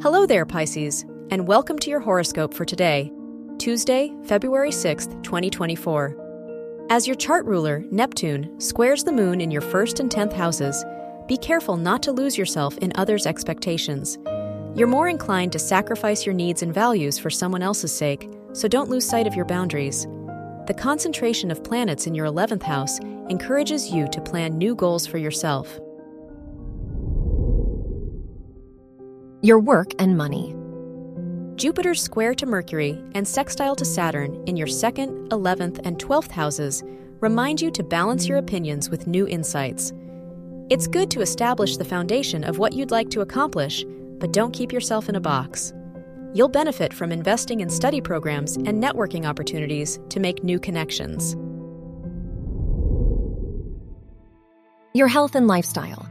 Hello 0.00 0.26
there, 0.26 0.46
Pisces, 0.46 1.04
and 1.32 1.48
welcome 1.48 1.76
to 1.80 1.90
your 1.90 1.98
horoscope 1.98 2.54
for 2.54 2.64
today, 2.64 3.10
Tuesday, 3.58 4.14
February 4.22 4.70
6th, 4.70 5.20
2024. 5.24 6.86
As 6.88 7.08
your 7.08 7.16
chart 7.16 7.44
ruler, 7.46 7.82
Neptune, 7.90 8.60
squares 8.60 9.02
the 9.02 9.10
moon 9.10 9.40
in 9.40 9.50
your 9.50 9.60
first 9.60 9.98
and 9.98 10.08
10th 10.08 10.34
houses, 10.34 10.84
be 11.26 11.36
careful 11.36 11.76
not 11.76 12.00
to 12.04 12.12
lose 12.12 12.38
yourself 12.38 12.78
in 12.78 12.92
others' 12.94 13.26
expectations. 13.26 14.18
You're 14.76 14.86
more 14.86 15.08
inclined 15.08 15.50
to 15.50 15.58
sacrifice 15.58 16.24
your 16.24 16.34
needs 16.34 16.62
and 16.62 16.72
values 16.72 17.18
for 17.18 17.28
someone 17.28 17.64
else's 17.64 17.92
sake, 17.92 18.30
so 18.52 18.68
don't 18.68 18.90
lose 18.90 19.04
sight 19.04 19.26
of 19.26 19.34
your 19.34 19.46
boundaries. 19.46 20.06
The 20.68 20.78
concentration 20.78 21.50
of 21.50 21.64
planets 21.64 22.06
in 22.06 22.14
your 22.14 22.26
11th 22.26 22.62
house 22.62 23.00
encourages 23.30 23.90
you 23.90 24.06
to 24.12 24.20
plan 24.20 24.58
new 24.58 24.76
goals 24.76 25.08
for 25.08 25.18
yourself. 25.18 25.80
Your 29.40 29.60
work 29.60 29.92
and 30.00 30.18
money. 30.18 30.52
Jupiter's 31.54 32.02
square 32.02 32.34
to 32.34 32.44
Mercury 32.44 33.00
and 33.14 33.26
sextile 33.26 33.76
to 33.76 33.84
Saturn 33.84 34.42
in 34.48 34.56
your 34.56 34.66
2nd, 34.66 35.28
11th, 35.28 35.78
and 35.84 35.96
12th 35.96 36.32
houses 36.32 36.82
remind 37.20 37.60
you 37.60 37.70
to 37.70 37.84
balance 37.84 38.26
your 38.26 38.38
opinions 38.38 38.90
with 38.90 39.06
new 39.06 39.28
insights. 39.28 39.92
It's 40.70 40.88
good 40.88 41.08
to 41.12 41.20
establish 41.20 41.76
the 41.76 41.84
foundation 41.84 42.42
of 42.42 42.58
what 42.58 42.72
you'd 42.72 42.90
like 42.90 43.10
to 43.10 43.20
accomplish, 43.20 43.84
but 44.18 44.32
don't 44.32 44.50
keep 44.50 44.72
yourself 44.72 45.08
in 45.08 45.14
a 45.14 45.20
box. 45.20 45.72
You'll 46.34 46.48
benefit 46.48 46.92
from 46.92 47.12
investing 47.12 47.60
in 47.60 47.70
study 47.70 48.00
programs 48.00 48.56
and 48.56 48.82
networking 48.82 49.24
opportunities 49.24 50.00
to 50.08 50.18
make 50.18 50.42
new 50.42 50.58
connections. 50.58 51.36
Your 54.94 55.06
health 55.06 55.36
and 55.36 55.46
lifestyle. 55.46 56.07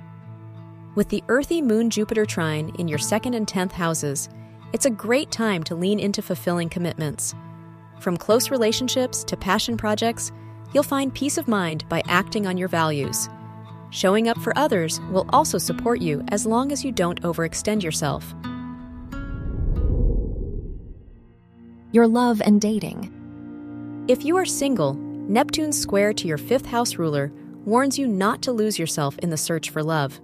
With 0.98 1.10
the 1.10 1.24
earthy 1.28 1.62
Moon 1.62 1.92
Jupiter 1.92 2.26
trine 2.26 2.72
in 2.80 2.88
your 2.88 2.98
second 2.98 3.36
and 3.36 3.46
10th 3.46 3.72
houses, 3.72 4.30
it's 4.74 4.88
a 4.88 4.90
great 4.90 5.30
time 5.30 5.64
to 5.66 5.76
lean 5.76 6.00
into 6.00 6.24
fulfilling 6.24 6.70
commitments. 6.70 7.36
From 8.00 8.18
close 8.18 8.50
relationships 8.50 9.24
to 9.26 9.38
passion 9.38 9.78
projects, 9.78 10.32
you'll 10.74 10.82
find 10.82 11.14
peace 11.14 11.38
of 11.38 11.48
mind 11.48 11.88
by 11.88 12.02
acting 12.08 12.48
on 12.48 12.58
your 12.58 12.68
values. 12.68 13.30
Showing 13.92 14.28
up 14.28 14.40
for 14.40 14.58
others 14.58 15.00
will 15.12 15.28
also 15.30 15.60
support 15.60 16.02
you 16.02 16.26
as 16.30 16.48
long 16.48 16.72
as 16.72 16.84
you 16.84 16.92
don't 16.92 17.22
overextend 17.22 17.84
yourself. 17.84 18.34
Your 21.92 22.08
love 22.08 22.42
and 22.42 22.60
dating. 22.60 23.14
If 24.08 24.26
you 24.26 24.36
are 24.36 24.46
single, 24.46 24.96
Neptune's 24.96 25.80
square 25.80 26.12
to 26.14 26.28
your 26.28 26.40
fifth 26.40 26.66
house 26.66 26.96
ruler 26.96 27.32
warns 27.66 28.00
you 28.00 28.08
not 28.08 28.42
to 28.42 28.52
lose 28.52 28.80
yourself 28.80 29.16
in 29.20 29.30
the 29.30 29.38
search 29.38 29.70
for 29.70 29.84
love. 29.84 30.20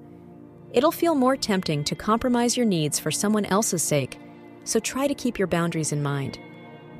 It'll 0.73 0.91
feel 0.91 1.13
more 1.13 1.37
tempting 1.37 1.83
to 1.83 1.95
compromise 1.95 2.57
your 2.57 2.65
needs 2.65 2.99
for 2.99 3.11
someone 3.11 3.45
else's 3.45 3.83
sake, 3.83 4.19
so 4.63 4.79
try 4.79 5.07
to 5.07 5.13
keep 5.13 5.37
your 5.37 5.47
boundaries 5.47 5.91
in 5.91 6.01
mind. 6.01 6.39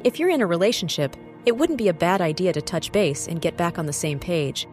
If 0.04 0.20
you're 0.20 0.30
in 0.30 0.42
a 0.42 0.48
relationship, 0.48 1.16
it 1.48 1.58
wouldn't 1.58 1.80
be 1.80 1.88
a 1.88 1.94
bad 1.94 2.22
idea 2.22 2.54
to 2.54 2.62
touch 2.62 2.92
base 2.92 3.28
and 3.28 3.42
get 3.42 3.58
back 3.58 3.80
on 3.80 3.88
the 3.88 3.94
same 3.94 4.20
page. 4.20 4.68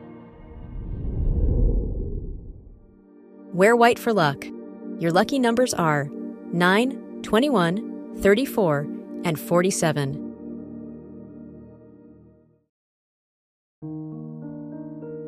Wear 3.55 3.75
white 3.75 3.99
for 3.99 4.13
luck. 4.13 4.45
Your 4.99 5.13
lucky 5.13 5.39
numbers 5.39 5.73
are 5.73 6.11
9, 6.53 7.23
21, 7.23 8.17
34, 8.19 8.81
and 9.25 9.41
47. 9.41 10.27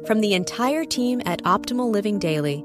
From 0.07 0.21
the 0.21 0.35
entire 0.35 0.85
team 0.85 1.23
at 1.25 1.43
Optimal 1.45 1.91
Living 1.91 2.19
Daily, 2.19 2.65